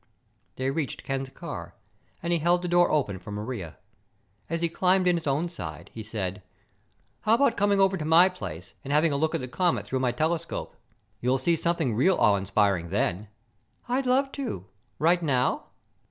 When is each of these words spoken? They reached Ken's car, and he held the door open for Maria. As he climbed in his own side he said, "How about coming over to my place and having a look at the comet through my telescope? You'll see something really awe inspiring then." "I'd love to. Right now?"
They 0.55 0.71
reached 0.71 1.03
Ken's 1.03 1.29
car, 1.29 1.75
and 2.23 2.33
he 2.33 2.39
held 2.39 2.63
the 2.63 2.67
door 2.67 2.89
open 2.89 3.19
for 3.19 3.29
Maria. 3.29 3.77
As 4.49 4.61
he 4.61 4.67
climbed 4.67 5.07
in 5.07 5.15
his 5.15 5.27
own 5.27 5.47
side 5.47 5.91
he 5.93 6.01
said, 6.01 6.41
"How 7.19 7.35
about 7.35 7.55
coming 7.55 7.79
over 7.79 7.97
to 7.97 8.03
my 8.03 8.27
place 8.27 8.73
and 8.83 8.91
having 8.91 9.11
a 9.11 9.15
look 9.15 9.35
at 9.35 9.41
the 9.41 9.47
comet 9.47 9.85
through 9.85 9.99
my 9.99 10.11
telescope? 10.11 10.75
You'll 11.19 11.37
see 11.37 11.55
something 11.55 11.93
really 11.95 12.17
awe 12.17 12.35
inspiring 12.35 12.89
then." 12.89 13.27
"I'd 13.87 14.07
love 14.07 14.31
to. 14.31 14.65
Right 14.97 15.21
now?" 15.21 15.65